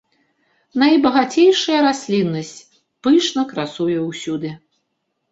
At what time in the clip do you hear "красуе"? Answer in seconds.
3.51-3.99